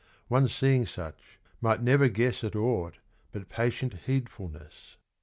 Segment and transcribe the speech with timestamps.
[0.29, 2.95] One seeing such might never guess At aught
[3.31, 4.95] but patient needfulness.